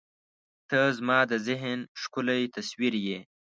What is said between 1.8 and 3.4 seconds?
ښکلی تصویر یې.